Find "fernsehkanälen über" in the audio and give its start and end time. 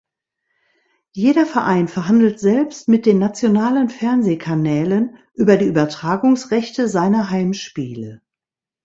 3.91-5.57